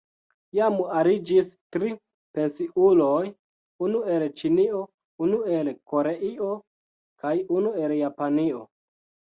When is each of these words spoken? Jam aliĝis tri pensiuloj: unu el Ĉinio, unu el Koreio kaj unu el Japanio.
Jam 0.59 0.77
aliĝis 1.01 1.51
tri 1.75 1.91
pensiuloj: 2.39 3.21
unu 3.89 4.03
el 4.15 4.27
Ĉinio, 4.43 4.83
unu 5.27 5.43
el 5.61 5.73
Koreio 5.93 6.53
kaj 7.25 7.39
unu 7.61 7.79
el 7.87 7.97
Japanio. 8.05 8.69